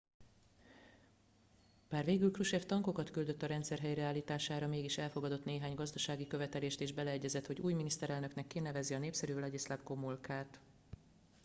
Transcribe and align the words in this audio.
bár 1.89 2.05
végül 2.05 2.31
krushchev 2.31 2.61
tankokat 2.61 3.11
küldött 3.11 3.41
a 3.41 3.45
rendszer 3.47 3.79
helyreállítására 3.79 4.67
mégis 4.67 4.97
elfogadott 4.97 5.45
néhány 5.45 5.75
gazdasági 5.75 6.27
követelést 6.27 6.81
és 6.81 6.93
beleegyezett 6.93 7.45
hogy 7.45 7.59
új 7.61 7.73
miniszterelnöknek 7.73 8.47
kinevezi 8.47 8.93
a 8.93 8.99
népszerû 8.99 9.33
wladyslaw 9.35 9.77
gomulkat 9.83 10.59